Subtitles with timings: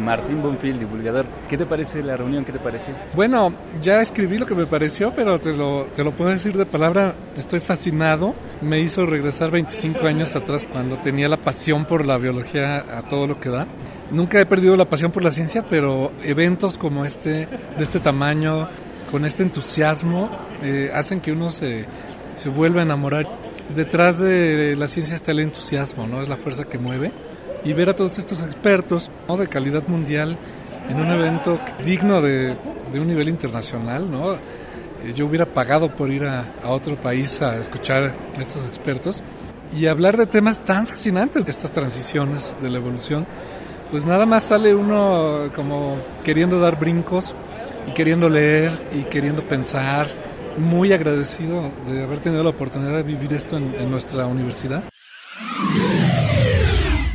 [0.00, 1.26] Martín Bonfil, divulgador.
[1.48, 2.44] ¿Qué te parece la reunión?
[2.44, 2.94] ¿Qué te pareció?
[3.14, 6.66] Bueno, ya escribí lo que me pareció, pero te lo, te lo puedo decir de
[6.66, 7.14] palabra.
[7.36, 8.34] Estoy fascinado.
[8.60, 13.26] Me hizo regresar 25 años atrás cuando tenía la pasión por la biología a todo
[13.26, 13.66] lo que da.
[14.10, 17.46] Nunca he perdido la pasión por la ciencia, pero eventos como este,
[17.76, 18.68] de este tamaño,
[19.10, 20.30] con este entusiasmo,
[20.62, 21.86] eh, hacen que uno se,
[22.34, 23.28] se vuelva a enamorar.
[23.74, 26.22] Detrás de la ciencia está el entusiasmo, ¿no?
[26.22, 27.12] Es la fuerza que mueve.
[27.64, 29.36] Y ver a todos estos expertos ¿no?
[29.36, 30.36] de calidad mundial
[30.88, 32.56] en un evento digno de,
[32.92, 34.34] de un nivel internacional, ¿no?
[34.34, 39.22] Eh, yo hubiera pagado por ir a, a, otro país a escuchar a estos expertos
[39.76, 43.26] y hablar de temas tan fascinantes, estas transiciones de la evolución.
[43.90, 47.34] Pues nada más sale uno como queriendo dar brincos
[47.88, 50.08] y queriendo leer y queriendo pensar.
[50.58, 54.84] Muy agradecido de haber tenido la oportunidad de vivir esto en, en nuestra universidad.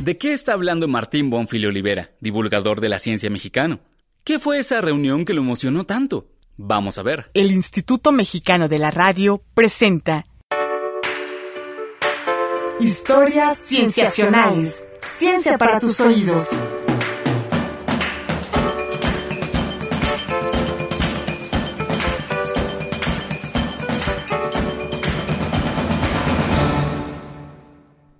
[0.06, 3.80] ¿De qué está hablando Martín Bonfil Olivera, divulgador de la ciencia mexicano?
[4.22, 6.28] ¿Qué fue esa reunión que lo emocionó tanto?
[6.56, 7.28] Vamos a ver.
[7.34, 10.24] El Instituto Mexicano de la Radio presenta
[12.78, 14.84] Historias Cienciacionales.
[15.08, 16.50] Ciencia para tus oídos.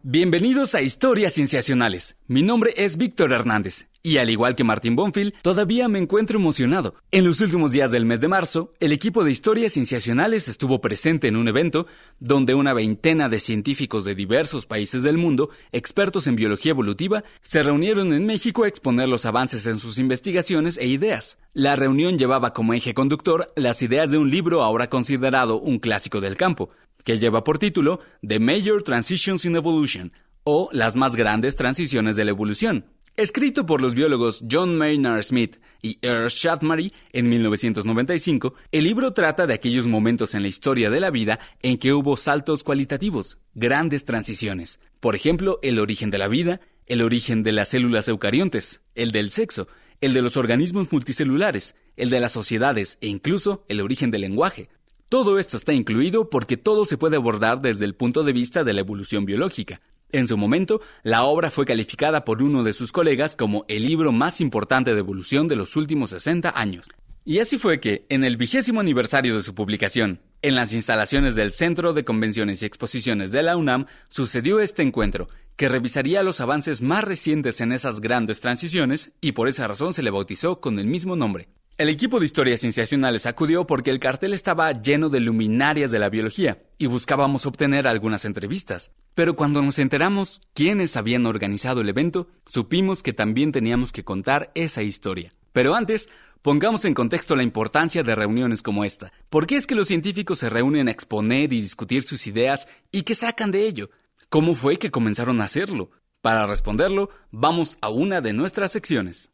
[0.08, 2.14] Bienvenidos a Historias Cienciacionales.
[2.28, 6.94] Mi nombre es Víctor Hernández y al igual que Martín Bonfil, todavía me encuentro emocionado.
[7.10, 11.26] En los últimos días del mes de marzo, el equipo de Historias Cienciacionales estuvo presente
[11.26, 11.88] en un evento
[12.20, 17.64] donde una veintena de científicos de diversos países del mundo, expertos en biología evolutiva, se
[17.64, 21.36] reunieron en México a exponer los avances en sus investigaciones e ideas.
[21.52, 26.20] La reunión llevaba como eje conductor las ideas de un libro ahora considerado un clásico
[26.20, 26.70] del campo,
[27.06, 30.12] que lleva por título The Major Transitions in Evolution,
[30.42, 32.86] o Las más grandes transiciones de la evolución.
[33.16, 39.46] Escrito por los biólogos John Maynard Smith y Ernst Schatzmary en 1995, el libro trata
[39.46, 44.04] de aquellos momentos en la historia de la vida en que hubo saltos cualitativos, grandes
[44.04, 44.80] transiciones.
[44.98, 49.30] Por ejemplo, el origen de la vida, el origen de las células eucariontes, el del
[49.30, 49.68] sexo,
[50.00, 54.68] el de los organismos multicelulares, el de las sociedades e incluso el origen del lenguaje.
[55.08, 58.72] Todo esto está incluido porque todo se puede abordar desde el punto de vista de
[58.72, 59.80] la evolución biológica.
[60.10, 64.10] En su momento, la obra fue calificada por uno de sus colegas como el libro
[64.10, 66.88] más importante de evolución de los últimos 60 años.
[67.24, 71.52] Y así fue que, en el vigésimo aniversario de su publicación, en las instalaciones del
[71.52, 76.82] Centro de Convenciones y Exposiciones de la UNAM, sucedió este encuentro, que revisaría los avances
[76.82, 80.86] más recientes en esas grandes transiciones y por esa razón se le bautizó con el
[80.86, 81.48] mismo nombre.
[81.78, 86.08] El equipo de historias cienciacionales acudió porque el cartel estaba lleno de luminarias de la
[86.08, 88.92] biología y buscábamos obtener algunas entrevistas.
[89.14, 94.52] Pero cuando nos enteramos quiénes habían organizado el evento, supimos que también teníamos que contar
[94.54, 95.34] esa historia.
[95.52, 96.08] Pero antes,
[96.40, 99.12] pongamos en contexto la importancia de reuniones como esta.
[99.28, 103.02] ¿Por qué es que los científicos se reúnen a exponer y discutir sus ideas y
[103.02, 103.90] qué sacan de ello?
[104.30, 105.90] ¿Cómo fue que comenzaron a hacerlo?
[106.22, 109.30] Para responderlo, vamos a una de nuestras secciones.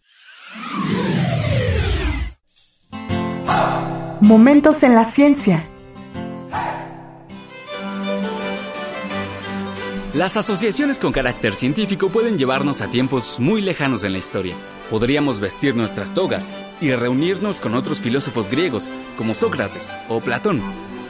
[4.22, 5.68] Momentos en la ciencia.
[10.14, 14.54] Las asociaciones con carácter científico pueden llevarnos a tiempos muy lejanos en la historia.
[14.90, 18.88] Podríamos vestir nuestras togas y reunirnos con otros filósofos griegos
[19.18, 20.62] como Sócrates o Platón,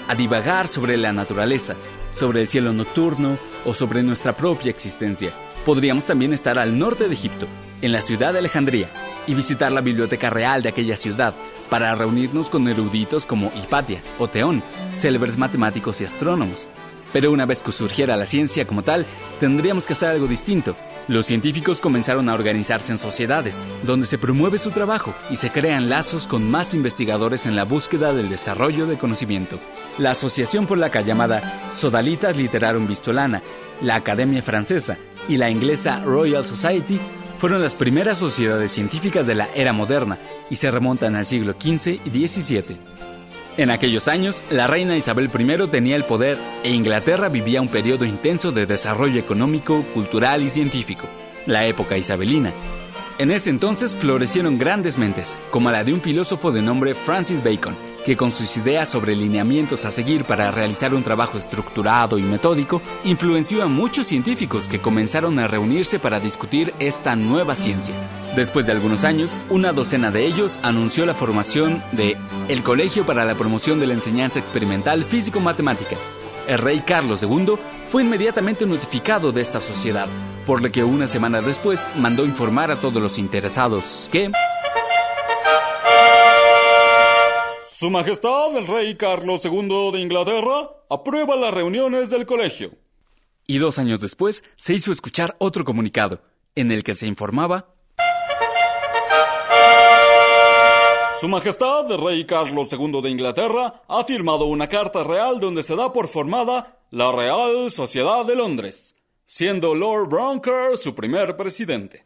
[0.08, 1.74] a divagar sobre la naturaleza,
[2.14, 3.36] sobre el cielo nocturno
[3.66, 5.32] o sobre nuestra propia existencia.
[5.66, 7.46] Podríamos también estar al norte de Egipto,
[7.82, 8.88] en la ciudad de Alejandría,
[9.26, 11.34] y visitar la biblioteca real de aquella ciudad
[11.72, 14.62] para reunirnos con eruditos como Hipatia o Teón,
[14.94, 16.68] célebres matemáticos y astrónomos.
[17.14, 19.06] Pero una vez que surgiera la ciencia como tal,
[19.40, 20.76] tendríamos que hacer algo distinto.
[21.08, 25.88] Los científicos comenzaron a organizarse en sociedades, donde se promueve su trabajo y se crean
[25.88, 29.58] lazos con más investigadores en la búsqueda del desarrollo de conocimiento.
[29.96, 31.40] La asociación polaca llamada
[31.74, 33.40] Sodalitas Literarum Vistolana,
[33.80, 37.00] la Academia Francesa y la inglesa Royal Society
[37.42, 40.16] fueron las primeras sociedades científicas de la era moderna
[40.48, 42.76] y se remontan al siglo XV y XVII.
[43.56, 48.04] En aquellos años, la reina Isabel I tenía el poder e Inglaterra vivía un periodo
[48.04, 51.08] intenso de desarrollo económico, cultural y científico,
[51.46, 52.52] la época isabelina.
[53.18, 57.74] En ese entonces florecieron grandes mentes, como la de un filósofo de nombre Francis Bacon,
[58.04, 62.82] que con sus ideas sobre lineamientos a seguir para realizar un trabajo estructurado y metódico,
[63.04, 67.94] influenció a muchos científicos que comenzaron a reunirse para discutir esta nueva ciencia.
[68.36, 72.16] Después de algunos años, una docena de ellos anunció la formación de
[72.48, 75.96] el Colegio para la Promoción de la Enseñanza Experimental Físico-Matemática.
[76.48, 77.54] El rey Carlos II
[77.90, 80.08] fue inmediatamente notificado de esta sociedad,
[80.46, 84.30] por lo que una semana después mandó informar a todos los interesados que...
[87.82, 92.70] Su Majestad el Rey Carlos II de Inglaterra aprueba las reuniones del colegio.
[93.44, 96.22] Y dos años después se hizo escuchar otro comunicado,
[96.54, 97.74] en el que se informaba
[101.20, 105.74] Su Majestad el Rey Carlos II de Inglaterra ha firmado una carta real donde se
[105.74, 108.94] da por formada la Real Sociedad de Londres,
[109.32, 112.04] siendo Lord Bronker su primer presidente.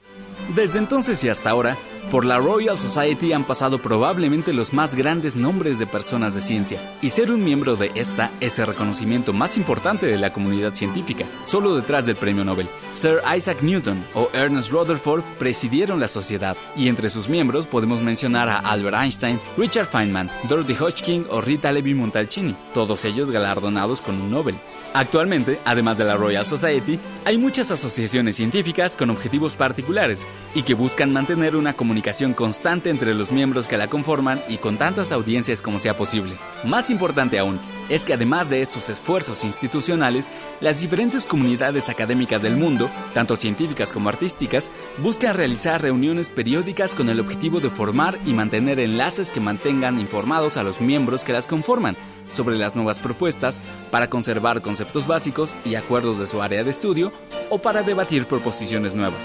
[0.55, 1.77] Desde entonces y hasta ahora,
[2.13, 6.81] por la Royal Society han pasado probablemente los más grandes nombres de personas de ciencia,
[7.03, 11.25] y ser un miembro de esta es el reconocimiento más importante de la comunidad científica,
[11.45, 12.69] solo detrás del premio Nobel.
[12.95, 18.49] Sir Isaac Newton o Ernest Rutherford presidieron la sociedad, y entre sus miembros podemos mencionar
[18.49, 24.21] a Albert Einstein, Richard Feynman, Dorothy Hodgkin o Rita Levi Montalcini, todos ellos galardonados con
[24.21, 24.55] un Nobel.
[24.95, 30.25] Actualmente, además de la Royal Society, hay muchas asociaciones científicas con objetivos particulares
[30.55, 34.77] y que buscan mantener una comunicación constante entre los miembros que la conforman y con
[34.77, 36.35] tantas audiencias como sea posible.
[36.65, 40.29] Más importante aún, es que además de estos esfuerzos institucionales,
[40.61, 47.11] las diferentes comunidades académicas del mundo, tanto científicas como artísticas, buscan realizar reuniones periódicas con
[47.11, 51.47] el objetivo de formar y mantener enlaces que mantengan informados a los miembros que las
[51.47, 51.97] conforman
[52.33, 57.13] sobre las nuevas propuestas para conservar conceptos básicos y acuerdos de su área de estudio
[57.51, 59.21] o para debatir proposiciones nuevas.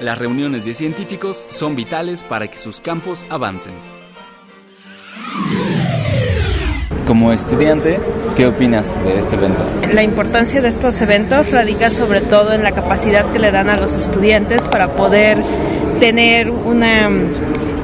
[0.00, 3.74] Las reuniones de científicos son vitales para que sus campos avancen.
[7.06, 8.00] Como estudiante,
[8.34, 9.62] ¿qué opinas de este evento?
[9.92, 13.76] La importancia de estos eventos radica sobre todo en la capacidad que le dan a
[13.76, 15.38] los estudiantes para poder
[16.00, 17.10] tener una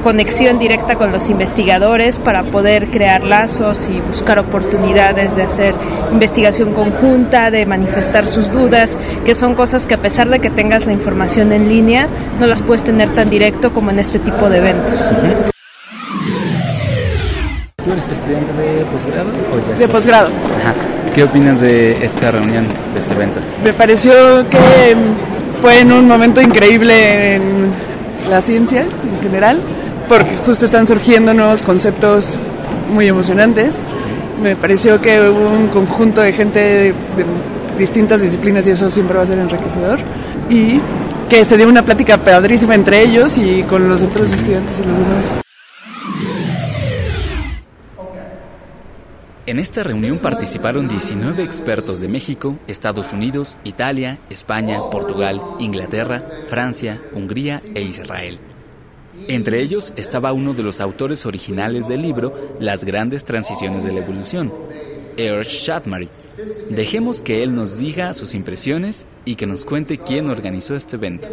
[0.01, 5.75] conexión directa con los investigadores para poder crear lazos y buscar oportunidades de hacer
[6.11, 10.85] investigación conjunta, de manifestar sus dudas, que son cosas que a pesar de que tengas
[10.85, 12.07] la información en línea,
[12.39, 15.11] no las puedes tener tan directo como en este tipo de eventos.
[17.83, 19.29] ¿Tú eres estudiante de posgrado?
[19.53, 20.27] O ya De posgrado.
[20.27, 20.73] Ajá.
[21.15, 23.39] ¿Qué opinas de esta reunión, de este evento?
[23.63, 24.13] Me pareció
[24.49, 24.95] que
[25.61, 27.71] fue en un momento increíble en
[28.29, 29.59] la ciencia en general,
[30.07, 32.35] porque justo están surgiendo nuevos conceptos
[32.93, 33.85] muy emocionantes.
[34.41, 36.93] Me pareció que hubo un conjunto de gente de,
[37.77, 39.99] distintas disciplinas y eso siempre va a ser enriquecedor.
[40.49, 40.79] Y
[41.29, 44.97] que se dio una plática padrísima entre ellos y con los otros estudiantes y los
[44.97, 45.33] demás.
[49.47, 57.01] En esta reunión participaron 19 expertos de México, Estados Unidos, Italia, España, Portugal, Inglaterra, Francia,
[57.13, 58.39] Hungría e Israel.
[59.27, 63.99] Entre ellos estaba uno de los autores originales del libro Las grandes transiciones de la
[63.99, 64.51] evolución,
[65.17, 66.09] Erich Shadmary.
[66.69, 71.27] Dejemos que él nos diga sus impresiones y que nos cuente quién organizó este evento.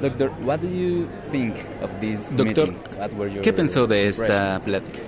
[0.00, 2.98] Doctor, what do you think of this Doctor, meeting?
[2.98, 4.98] What were your ¿qué pensó de esta plática?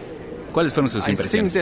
[0.55, 1.53] ¿Cuáles fueron sus impresiones?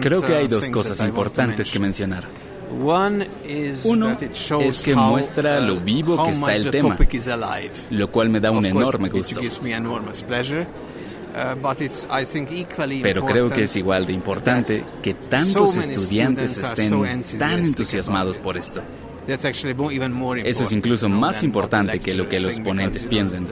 [0.00, 2.26] Creo que hay dos cosas importantes que mencionar.
[3.84, 4.16] Uno
[4.60, 6.98] es que muestra lo vivo que está el tema,
[7.90, 9.40] lo cual me da un enorme gusto.
[13.02, 18.82] Pero creo que es igual de importante que tantos estudiantes estén tan entusiasmados por esto.
[19.28, 23.46] Eso es incluso más importante que lo que los ponentes piensan.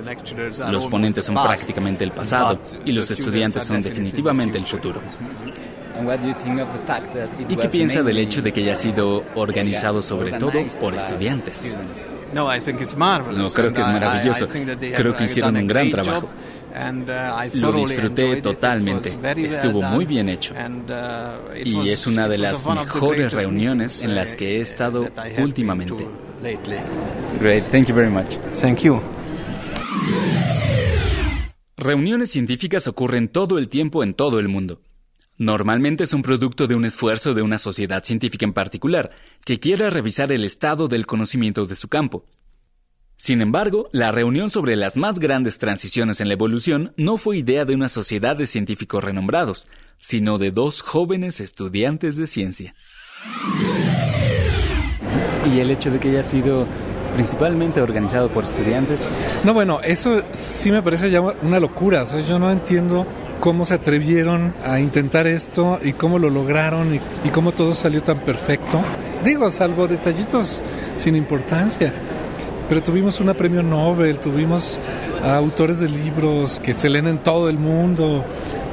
[0.70, 5.00] Los ponentes son prácticamente el pasado y los estudiantes son definitivamente el futuro.
[7.48, 11.76] ¿Y qué piensa del hecho de que haya sido organizado sobre todo por estudiantes?
[12.32, 14.46] No, creo que es maravilloso.
[14.96, 16.28] Creo que hicieron un gran trabajo.
[17.60, 19.16] Lo disfruté totalmente.
[19.36, 20.54] Estuvo muy bien hecho.
[21.64, 25.08] Y es una de las mejores reuniones en las que he estado
[25.38, 26.06] últimamente.
[27.40, 28.36] Great, thank you very much.
[28.60, 29.00] Thank you.
[31.76, 34.80] Reuniones científicas ocurren todo el tiempo en todo el mundo.
[35.36, 39.10] Normalmente es un producto de un esfuerzo de una sociedad científica en particular,
[39.44, 42.24] que quiera revisar el estado del conocimiento de su campo.
[43.16, 47.64] Sin embargo, la reunión sobre las más grandes transiciones en la evolución no fue idea
[47.64, 49.66] de una sociedad de científicos renombrados,
[49.98, 52.74] sino de dos jóvenes estudiantes de ciencia.
[55.52, 56.66] ¿Y el hecho de que haya sido
[57.14, 59.00] principalmente organizado por estudiantes?
[59.44, 62.04] No, bueno, eso sí me parece ya una locura.
[62.20, 63.06] yo no entiendo
[63.40, 68.02] cómo se atrevieron a intentar esto y cómo lo lograron y, y cómo todo salió
[68.02, 68.82] tan perfecto.
[69.24, 70.62] Digo, salvo detallitos
[70.96, 71.92] sin importancia
[72.68, 74.78] pero tuvimos una premio Nobel, tuvimos
[75.22, 78.24] autores de libros que se leen en todo el mundo,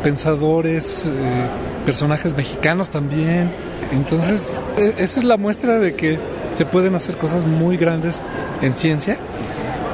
[0.01, 1.46] pensadores, eh,
[1.86, 3.51] personajes mexicanos también.
[3.91, 6.18] Entonces, e, esa es la muestra de que
[6.56, 8.22] se pueden hacer cosas muy grandes
[8.62, 9.18] en ciencia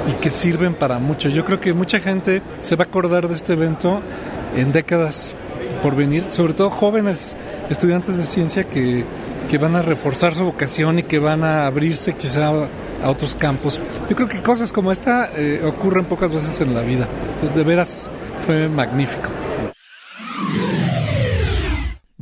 [0.10, 1.30] y que sirven para mucho.
[1.30, 4.02] Yo creo que mucha gente se va a acordar de este evento
[4.56, 5.34] en décadas
[5.82, 7.36] por venir, sobre todo jóvenes
[7.70, 9.04] estudiantes de ciencia que,
[9.50, 13.80] que van a reforzar su vocación y que van a abrirse quizá a otros campos.
[14.10, 17.08] Yo creo que cosas como esta eh, ocurren pocas veces en la vida.
[17.34, 18.10] Entonces, de veras,
[18.46, 19.30] fue magnífico.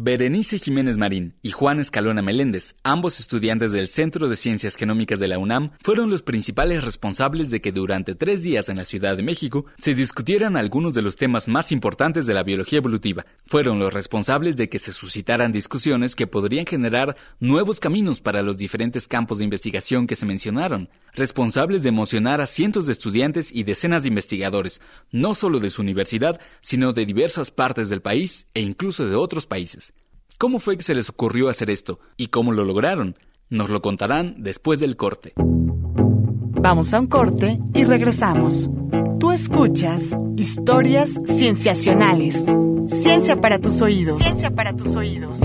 [0.05, 5.27] Berenice Jiménez Marín y Juan Escalona Meléndez, ambos estudiantes del Centro de Ciencias Genómicas de
[5.27, 9.23] la UNAM, fueron los principales responsables de que durante tres días en la Ciudad de
[9.23, 13.25] México se discutieran algunos de los temas más importantes de la biología evolutiva.
[13.47, 18.57] Fueron los responsables de que se suscitaran discusiones que podrían generar nuevos caminos para los
[18.57, 23.63] diferentes campos de investigación que se mencionaron, responsables de emocionar a cientos de estudiantes y
[23.63, 24.81] decenas de investigadores,
[25.11, 29.47] no solo de su universidad, sino de diversas partes del país e incluso de otros
[29.47, 29.94] países.
[30.37, 31.99] ¿Cómo fue que se les ocurrió hacer esto?
[32.17, 33.17] ¿Y cómo lo lograron?
[33.49, 35.33] Nos lo contarán después del corte.
[35.37, 38.69] Vamos a un corte y regresamos.
[39.17, 42.43] Tú escuchas historias cienciacionales.
[42.87, 44.21] Ciencia para tus oídos.
[44.21, 45.39] Ciencia para tus oídos.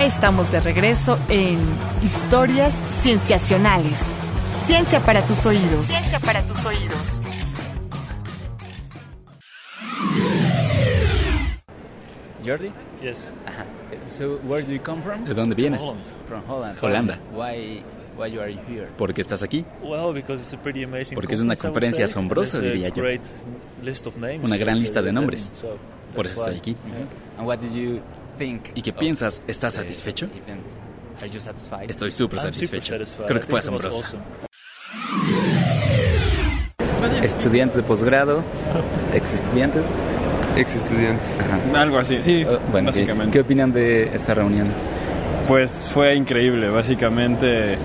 [0.00, 1.58] Estamos de regreso en
[2.02, 4.04] Historias Cienciacionales.
[4.64, 5.86] Ciencia para tus oídos.
[5.86, 7.20] Ciencia para tus oídos.
[12.44, 12.70] Jordi?
[13.02, 13.30] Yes.
[13.46, 13.64] Ajá.
[14.10, 15.24] So, where do you come from?
[15.24, 15.82] ¿De dónde From vienes?
[15.82, 16.04] Holland.
[16.28, 16.78] From Holland.
[16.80, 17.18] Holanda.
[17.32, 17.82] Why,
[18.16, 18.88] why you are here?
[18.96, 19.64] ¿Por qué estás aquí?
[19.82, 23.02] Well, because it's a pretty amazing Porque es una conferencia asombrosa, diría yo.
[23.02, 23.22] great
[23.82, 25.52] list of names Una gran lista de nombres.
[25.60, 25.76] so
[26.14, 26.76] Por eso estoy aquí.
[27.38, 28.00] And what did you
[28.38, 28.66] think?
[28.74, 29.42] ¿Y qué piensas?
[29.46, 30.26] ¿Estás satisfecho?
[30.26, 30.62] event?
[31.20, 31.90] Are you satisfied?
[31.90, 32.94] Estoy súper I'm super satisfecho.
[32.94, 33.26] satisfied.
[33.26, 34.16] Creo que fue think
[37.26, 38.42] Estudiantes de posgrado,
[39.12, 39.86] ex estudiantes.
[40.56, 41.44] Ex estudiantes.
[41.74, 43.32] Algo así, sí, bueno, ¿qué, básicamente.
[43.32, 44.68] ¿qué opinan de esta reunión?
[45.48, 47.76] Pues fue increíble, básicamente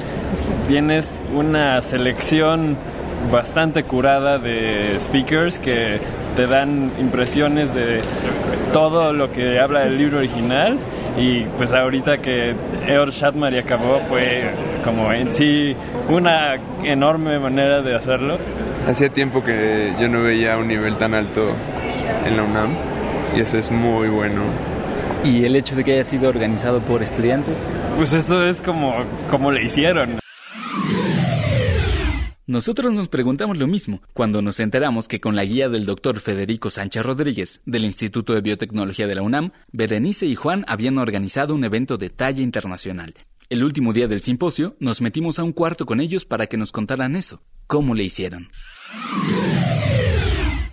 [0.67, 2.77] tienes una selección
[3.31, 5.99] bastante curada de speakers que
[6.35, 7.99] te dan impresiones de
[8.73, 10.77] todo lo que habla el libro original
[11.17, 12.55] y pues ahorita que
[12.87, 14.51] Eor Shatmari acabó fue
[14.83, 15.75] como en sí
[16.09, 18.37] una enorme manera de hacerlo.
[18.87, 21.55] Hacía tiempo que yo no veía un nivel tan alto
[22.25, 22.75] en la UNAM
[23.35, 24.43] y eso es muy bueno.
[25.23, 27.57] ¿Y el hecho de que haya sido organizado por estudiantes?
[27.95, 28.95] Pues eso es como,
[29.29, 30.19] como le hicieron.
[32.47, 36.69] Nosotros nos preguntamos lo mismo cuando nos enteramos que con la guía del doctor Federico
[36.69, 41.63] Sánchez Rodríguez del Instituto de Biotecnología de la UNAM, Berenice y Juan habían organizado un
[41.63, 43.13] evento de talla internacional.
[43.49, 46.71] El último día del simposio nos metimos a un cuarto con ellos para que nos
[46.71, 48.49] contaran eso, cómo le hicieron.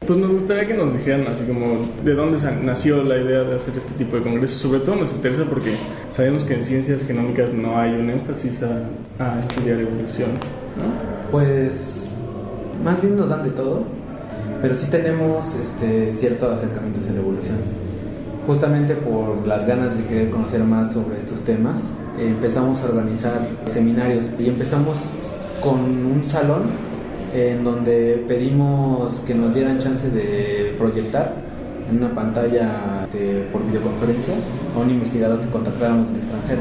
[0.08, 3.75] Pues nos gustaría que nos dijeran así como de dónde nació la idea de hacer
[3.76, 4.58] este tipo de congresos.
[4.58, 5.75] Sobre todo nos interesa porque
[6.12, 8.88] sabemos que en ciencias genómicas no hay un énfasis a,
[9.22, 10.30] a estudiar evolución.
[10.78, 11.30] ¿no?
[11.30, 12.08] Pues
[12.82, 13.82] más bien nos dan de todo,
[14.62, 17.56] pero sí tenemos este, cierto acercamiento hacia la evolución.
[18.46, 21.82] Justamente por las ganas de querer conocer más sobre estos temas,
[22.18, 24.98] empezamos a organizar seminarios y empezamos
[25.60, 26.88] con un salón
[27.35, 31.35] en donde pedimos que nos dieran chance de proyectar
[31.90, 34.35] en una pantalla este, por videoconferencia
[34.75, 36.61] a un investigador que contactáramos del extranjero.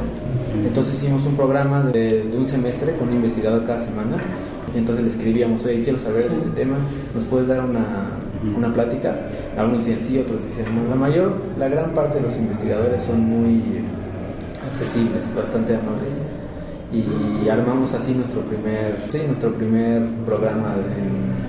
[0.66, 4.18] Entonces hicimos un programa de, un semestre con un investigador cada semana.
[4.76, 6.78] Entonces le escribíamos, oye, quiero saber de este tema,
[7.14, 8.12] ¿nos puedes dar una,
[8.56, 9.16] una plática?
[9.58, 10.90] Algunos decían sí, otros decían no.
[10.90, 13.82] La mayor, la gran parte de los investigadores son muy
[14.70, 16.14] accesibles, bastante amables.
[16.94, 21.48] Y armamos así nuestro primer, sí, nuestro primer programa en,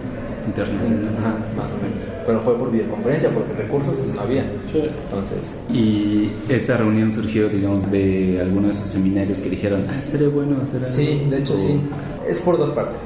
[0.48, 1.14] Internacional.
[1.18, 2.04] Ajá, más o menos.
[2.24, 4.44] Pero fue por videoconferencia porque recursos pues, no había.
[4.44, 10.28] Entonces, ¿Y esta reunión surgió, digamos, de alguno de esos seminarios que dijeron, ah, estaría
[10.30, 10.96] bueno hacer algo?
[10.96, 11.78] sí, de hecho O- sí.
[12.26, 12.98] Es por dos partes.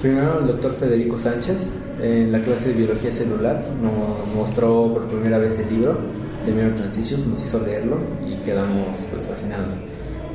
[0.00, 1.68] Primero el doctor Federico Sánchez,
[2.02, 5.98] en la clase de biología celular, nos mostró por primera vez el libro
[6.46, 9.74] de Mirror Transitions, nos hizo leerlo y quedamos pues fascinados.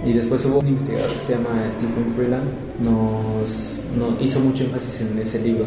[0.04, 2.46] Y después hubo un investigador que se llama Stephen Freeland,
[2.84, 5.66] nos, nos hizo mucho énfasis en ese libro.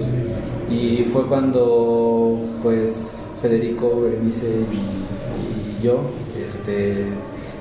[0.71, 6.03] Y fue cuando pues Federico, Berenice y, y yo,
[6.37, 7.07] este,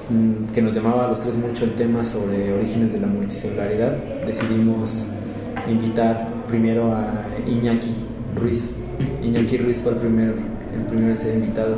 [0.09, 3.97] mm, que nos llamaba a los tres mucho el tema sobre orígenes de la multicelularidad,
[4.25, 5.05] decidimos
[5.69, 7.93] invitar primero a Iñaki
[8.35, 8.69] Ruiz.
[9.23, 10.33] Iñaki Ruiz fue el primero,
[10.75, 11.77] el primero en ser invitado.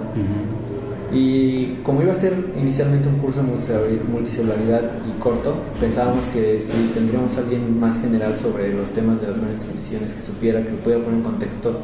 [1.11, 6.71] Y como iba a ser inicialmente un curso de multicelularidad y corto, pensábamos que si
[6.93, 10.71] tendríamos a alguien más general sobre los temas de las grandes transiciones, que supiera, que
[10.71, 11.79] pudiera poner en contexto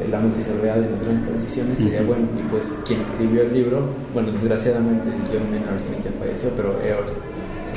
[0.00, 2.28] eh, la multicelularidad de las grandes transiciones, sería bueno.
[2.38, 7.12] Y pues quien escribió el libro, bueno, desgraciadamente John Maynard Smith ya falleció, pero Eros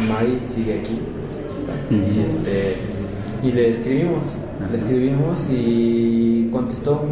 [0.10, 1.00] Mari sigue aquí,
[1.89, 2.75] y, este,
[3.43, 4.24] y le escribimos,
[4.70, 7.03] le escribimos y contestó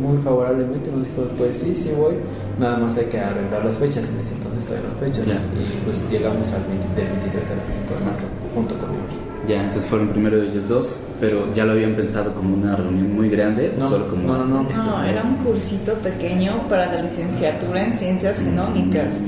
[0.00, 2.14] muy favorablemente, nos dijo, pues sí, sí voy,
[2.58, 6.02] nada más hay que arreglar las fechas, en ese entonces todavía las fechas, y pues
[6.10, 8.24] llegamos al 20, del 23 al 25 de marzo,
[8.54, 9.28] junto con ellos.
[9.48, 13.30] Ya, entonces fueron primero ellos dos, pero ya lo habían pensado como una reunión muy
[13.30, 14.24] grande, no, solo como...
[14.24, 14.68] No, no, no.
[14.70, 19.22] No, era un cursito pequeño para la licenciatura en ciencias genómicas.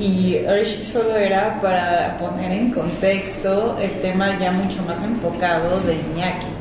[0.00, 5.94] Y Ursh solo era para poner en contexto el tema ya mucho más enfocado de
[5.94, 6.59] Iñaki.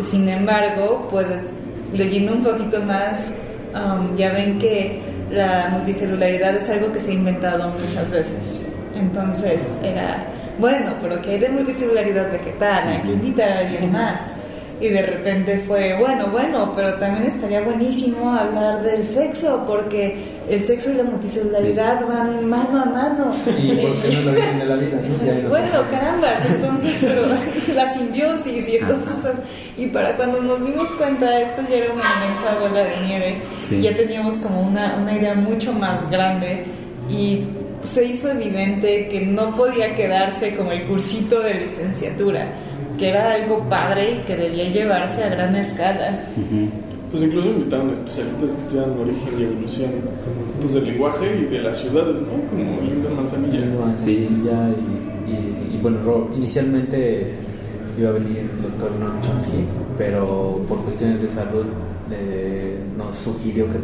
[0.00, 1.50] Sin embargo, pues
[1.92, 3.32] leyendo un poquito más,
[3.74, 8.60] um, ya ven que la multicelularidad es algo que se ha inventado muchas veces.
[8.94, 10.26] Entonces era
[10.58, 14.32] bueno, pero que hay de multicelularidad vegetal, hay que invitar a alguien más.
[14.82, 20.16] Y de repente fue, bueno, bueno, pero también estaría buenísimo hablar del sexo, porque
[20.48, 23.32] el sexo y la multicelularidad van mano a mano.
[23.62, 25.00] ¿Y por qué no lo dicen de la vida?
[25.48, 27.22] bueno, carambas, entonces, pero
[27.76, 29.14] la simbiosis y entonces,
[29.76, 33.36] y para cuando nos dimos cuenta, esto ya era una inmensa bola de nieve,
[33.80, 36.64] ya teníamos como una, una idea mucho más grande
[37.08, 37.44] y
[37.84, 42.52] se hizo evidente que no podía quedarse como el cursito de licenciatura,
[43.02, 46.20] que era algo padre y que debía llevarse a gran escala.
[47.10, 49.90] Pues incluso invitaron a especialistas que estudian origen y evolución
[50.60, 52.48] pues, del lenguaje y de las ciudades, ¿no?
[52.48, 53.58] Como Linda Manzanilla.
[53.98, 54.70] Sí, ya,
[55.26, 57.34] y, bueno, inicialmente
[57.98, 59.64] iba a venir el doctor Noam Chomsky,
[59.98, 61.66] pero por cuestiones de salud
[62.12, 63.78] eh, nos sugirió que,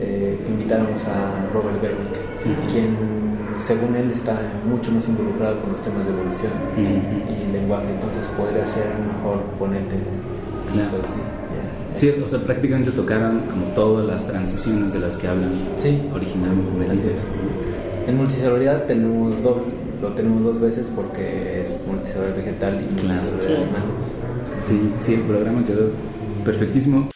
[0.00, 2.18] eh, que invitáramos a Robert Berwick,
[2.66, 3.29] quien
[3.64, 8.66] según él está mucho más involucrado con los temas de evolución y lenguaje, entonces podría
[8.66, 9.96] ser un mejor ponente.
[10.72, 10.90] Claro.
[10.90, 11.12] Pues,
[11.96, 16.00] sí, o sea, prácticamente tocaron como todas las transiciones de las que hablan sí.
[16.14, 17.14] originalmente de
[18.06, 19.34] En multicelularidad tenemos
[20.00, 23.82] lo tenemos dos veces porque es multicelular vegetal y multicelular animal.
[24.62, 25.90] Sí, sí, el programa quedó
[26.44, 27.10] perfectísimo.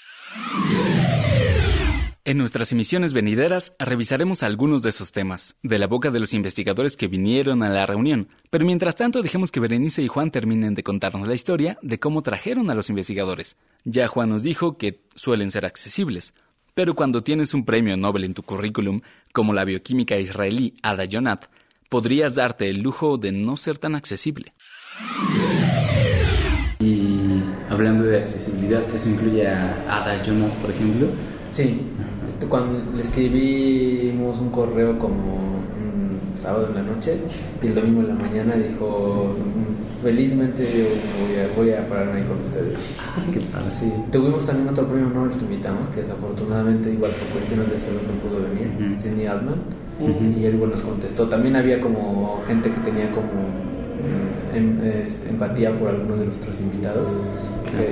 [2.27, 6.97] En nuestras emisiones venideras revisaremos algunos de esos temas, de la boca de los investigadores
[6.97, 10.83] que vinieron a la reunión, pero mientras tanto dejemos que Berenice y Juan terminen de
[10.83, 13.59] contarnos la historia de cómo trajeron a los investigadores.
[13.85, 16.33] Ya Juan nos dijo que suelen ser accesibles,
[16.73, 19.03] pero cuando tienes un premio Nobel en tu currículum,
[19.35, 21.45] como la bioquímica israelí Ada Jonat,
[21.91, 24.55] podrías darte el lujo de no ser tan accesible.
[26.81, 30.23] Y hablando de accesibilidad, ¿eso incluye a Ada
[30.63, 31.34] por ejemplo?
[31.55, 31.81] Sí,
[32.49, 37.17] cuando le escribimos un correo como un sábado en la noche
[37.63, 39.37] y el domingo en la mañana dijo
[40.03, 42.77] felizmente yo voy a, pararme ahí con ustedes.
[43.55, 43.93] Así.
[44.11, 48.29] Tuvimos también otro premio Nobel que invitamos, que desafortunadamente igual por cuestiones de salud no
[48.29, 49.63] pudo venir, Cindy Altman,
[50.37, 51.29] y él nos contestó.
[51.29, 53.31] También había como gente que tenía como
[54.03, 57.11] mm, em, este, empatía por algunos de nuestros invitados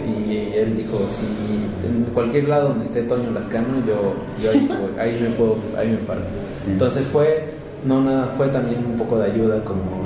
[0.06, 4.50] y él dijo, si en cualquier lado donde esté Toño Lascano, yo, yo
[4.98, 6.20] ahí, me puedo, ahí me paro.
[6.66, 7.50] Entonces fue,
[7.84, 10.04] no nada, fue también un poco de ayuda, como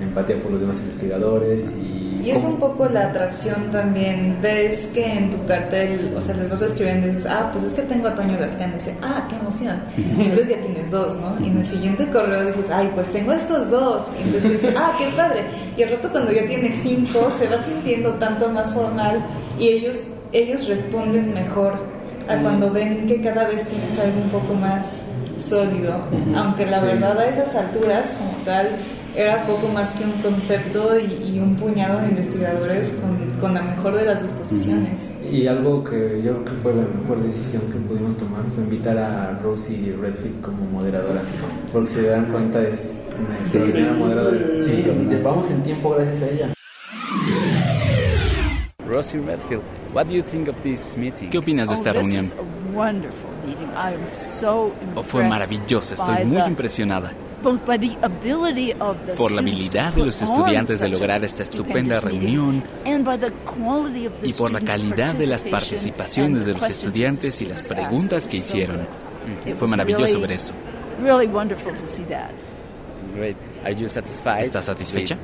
[0.00, 1.87] empatía por los demás investigadores y
[2.28, 4.36] y es un poco la atracción también.
[4.42, 7.72] Ves que en tu cartel, o sea, les vas escribiendo y dices, ah, pues es
[7.72, 8.74] que tengo a Toño Lascano.
[8.74, 9.80] Y dices, ah, qué emoción.
[9.96, 11.42] Y entonces ya tienes dos, ¿no?
[11.42, 14.08] Y en el siguiente correo dices, ay, pues tengo estos dos.
[14.18, 15.44] Y entonces dices, ah, qué padre.
[15.74, 19.24] Y al rato cuando ya tienes cinco, se va sintiendo tanto más formal
[19.58, 19.96] y ellos,
[20.32, 21.76] ellos responden mejor
[22.28, 25.00] a cuando ven que cada vez tienes algo un poco más
[25.38, 25.96] sólido.
[26.36, 28.68] Aunque la verdad a esas alturas, como tal,
[29.18, 33.96] era poco más que un concepto y, un puñado de investigadores con, con, la mejor
[33.96, 35.12] de las disposiciones.
[35.28, 38.96] Y algo que yo creo que fue la mejor decisión que pudimos tomar fue invitar
[38.96, 41.20] a Rosie Redfield como moderadora,
[41.72, 44.38] porque si se dan cuenta es una extraordinaria moderadora.
[44.60, 44.86] Sí,
[45.24, 46.54] vamos en tiempo gracias a ella.
[48.86, 51.28] Rosie Redfield, what do you think of this meeting?
[51.30, 52.32] ¿Qué opinas de esta oh, reunión?
[54.94, 57.12] Oh, fue maravillosa, estoy muy impresionada
[59.16, 62.64] por la habilidad de los estudiantes de lograr esta estupenda reunión
[64.24, 68.78] y por la calidad de las participaciones de los estudiantes y las preguntas que hicieron.
[69.56, 70.54] Fue maravilloso ver eso.
[74.40, 75.16] ¿Estás satisfecha?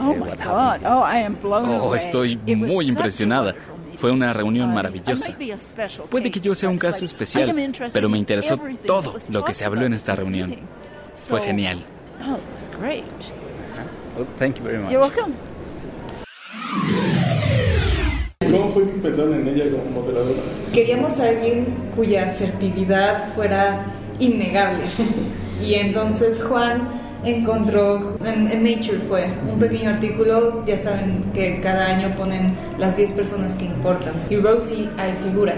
[0.00, 0.14] Oh,
[0.50, 3.54] oh, oh, estoy muy impresionada.
[3.94, 5.36] Fue una reunión maravillosa.
[6.10, 7.54] Puede que yo sea un caso especial,
[7.92, 10.56] pero me interesó todo lo que se habló en esta reunión.
[11.14, 11.84] Fue genial.
[12.20, 13.04] Oh, it was great.
[14.16, 14.92] Well, thank you very much.
[14.92, 15.34] You're welcome.
[18.50, 20.40] ¿Cómo fue que empezaron en ella como moderadora?
[20.72, 23.86] Queríamos a alguien cuya asertividad fuera
[24.18, 24.84] innegable.
[25.62, 31.86] Y entonces Juan encontró, en, en Nature fue, un pequeño artículo, ya saben que cada
[31.86, 34.14] año ponen las 10 personas que importan.
[34.30, 35.54] Y Rosie ahí figura.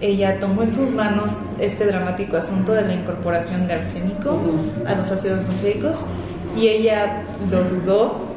[0.00, 4.40] Ella tomó en sus manos este dramático asunto de la incorporación de arsénico
[4.86, 6.04] a los ácidos nucleicos
[6.56, 8.30] y ella lo dudó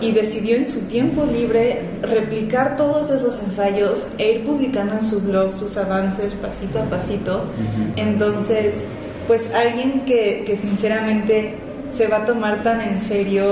[0.00, 5.20] y decidió en su tiempo libre replicar todos esos ensayos e ir publicando en su
[5.20, 7.44] blog sus avances pasito a pasito.
[7.96, 8.82] Entonces,
[9.28, 11.54] pues alguien que, que sinceramente
[11.92, 13.44] se va a tomar tan en serio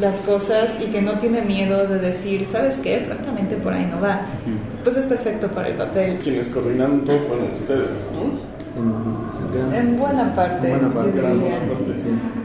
[0.00, 3.04] las cosas y que no tiene miedo de decir, ¿sabes qué?
[3.06, 4.22] Francamente por ahí no va.
[4.82, 6.18] Pues es perfecto para el papel.
[6.18, 8.54] Quienes coordinaron todo fueron ustedes, ¿no?
[9.76, 10.68] En buena parte.
[10.68, 11.40] Buena parte, gran.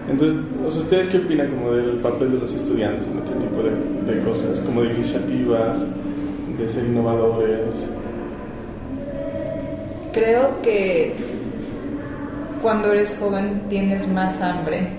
[0.09, 3.63] Entonces, o sea, ¿ustedes qué opinan como del papel de los estudiantes en este tipo
[3.63, 4.59] de, de cosas?
[4.59, 5.79] Como de iniciativas,
[6.57, 7.75] de ser innovadores.
[10.13, 11.15] Creo que
[12.61, 14.98] cuando eres joven tienes más hambre.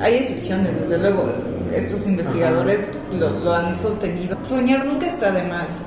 [0.00, 1.28] Hay excepciones, desde luego.
[1.74, 2.80] Estos investigadores
[3.18, 4.36] lo, lo han sostenido.
[4.42, 5.82] Soñar nunca está de más.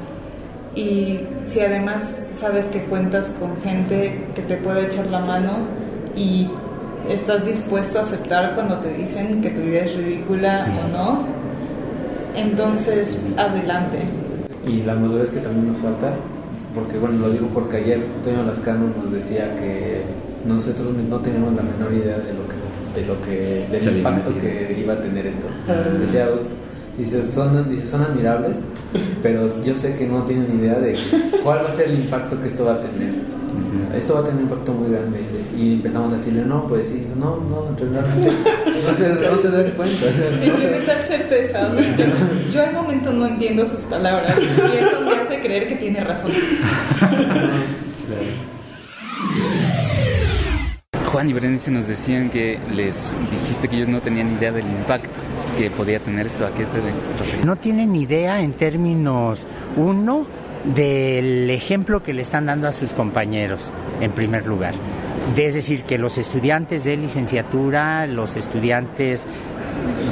[0.75, 5.51] Y si además sabes que cuentas con gente que te puede echar la mano
[6.15, 6.47] y
[7.09, 11.23] estás dispuesto a aceptar cuando te dicen que tu idea es ridícula o no,
[12.35, 13.99] entonces adelante.
[14.67, 16.13] Y la madurez que también nos falta,
[16.75, 20.03] porque bueno, lo digo porque ayer Antonio Lascano nos decía que
[20.45, 22.55] nosotros no tenemos la menor idea de lo que
[22.99, 25.47] de lo que del Se impacto que iba a tener esto.
[25.99, 26.27] Decía,
[26.97, 28.59] dice, son, dice, son admirables,
[29.21, 30.97] pero yo sé que no tienen idea de
[31.43, 33.13] cuál va a ser el impacto que esto va a tener.
[33.95, 35.19] Esto va a tener un impacto muy grande.
[35.57, 38.31] Y empezamos a decirle, no, pues, y dijo, no, no, realmente
[38.85, 40.05] no se, no se dan cuenta.
[40.45, 41.67] no tiene tal certeza.
[41.67, 42.05] o sea, yo,
[42.51, 46.31] yo al momento no entiendo sus palabras y eso me hace creer que tiene razón.
[51.19, 55.09] Juan y Berenice nos decían que les dijiste que ellos no tenían idea del impacto
[55.57, 56.45] que podía tener esto.
[56.45, 57.45] ¿A qué te?
[57.45, 59.43] No tienen idea en términos,
[59.75, 60.25] uno,
[60.63, 64.75] del ejemplo que le están dando a sus compañeros, en primer lugar.
[65.35, 69.27] Es decir, que los estudiantes de licenciatura, los estudiantes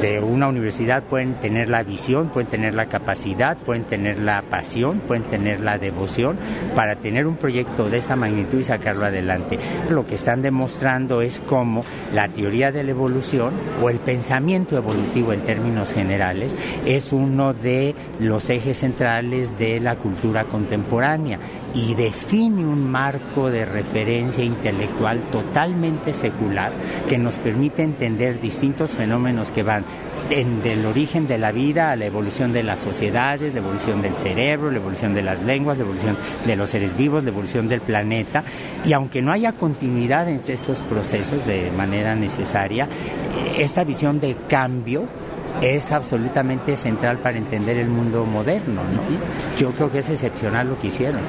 [0.02, 5.00] de una universidad pueden tener la visión, pueden tener la capacidad, pueden tener la pasión,
[5.00, 6.38] pueden tener la devoción
[6.76, 9.58] para tener un proyecto de esta magnitud y sacarlo adelante.
[9.90, 11.84] Lo que están demostrando es cómo
[12.14, 16.56] la teoría de la evolución o el pensamiento evolutivo en términos generales
[16.86, 21.40] es uno de los ejes centrales de la cultura contemporánea
[21.74, 26.72] y define un marco de referencia intelectual totalmente secular
[27.08, 29.87] que nos permite entender distintos fenómenos que van
[30.30, 34.16] en- del origen de la vida a la evolución de las sociedades, la evolución del
[34.16, 37.82] cerebro, la evolución de las lenguas, la evolución de los seres vivos, la evolución del
[37.82, 38.44] planeta.
[38.86, 44.36] Y aunque no haya continuidad entre estos procesos de manera necesaria, eh, esta visión de
[44.48, 45.08] cambio
[45.62, 48.82] es absolutamente central para entender el mundo moderno.
[48.84, 49.02] ¿no?
[49.58, 51.22] Yo creo que es excepcional lo que hicieron.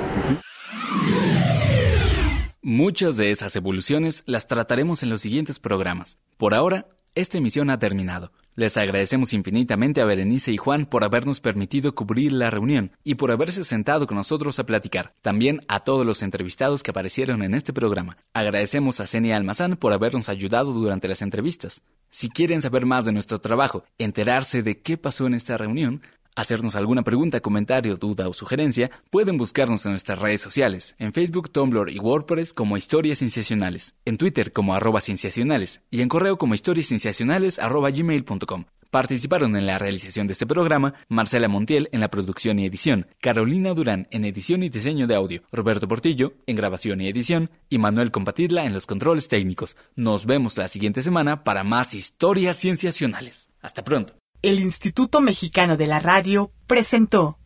[2.63, 6.19] Muchas de esas evoluciones las trataremos en los siguientes programas.
[6.37, 8.31] Por ahora, esta emisión ha terminado.
[8.59, 13.31] Les agradecemos infinitamente a Berenice y Juan por habernos permitido cubrir la reunión y por
[13.31, 15.15] haberse sentado con nosotros a platicar.
[15.23, 18.17] También a todos los entrevistados que aparecieron en este programa.
[18.35, 21.83] Agradecemos a Zenia Almazán por habernos ayudado durante las entrevistas.
[22.11, 26.03] Si quieren saber más de nuestro trabajo, enterarse de qué pasó en esta reunión,
[26.39, 31.51] hacernos alguna pregunta, comentario, duda o sugerencia, pueden buscarnos en nuestras redes sociales, en Facebook,
[31.51, 36.55] Tumblr y WordPress como Historias Cienciacionales, en Twitter como arroba cienciacionales y en correo como
[36.55, 38.65] historiascienciacionales arroba gmail.com.
[38.91, 43.75] Participaron en la realización de este programa Marcela Montiel en la producción y edición, Carolina
[43.75, 48.11] Durán en edición y diseño de audio, Roberto Portillo en grabación y edición y Manuel
[48.11, 49.77] Compatidla en los controles técnicos.
[49.95, 53.49] Nos vemos la siguiente semana para más historias cienciacionales.
[53.61, 54.15] Hasta pronto.
[54.41, 57.39] El Instituto Mexicano de la Radio presentó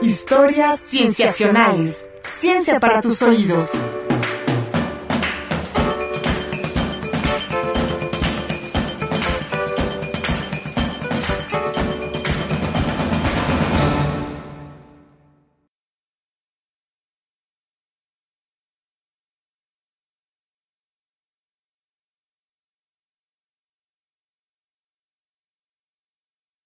[0.00, 2.06] Historias Cienciacionales.
[2.26, 3.72] Ciencia para tus oídos.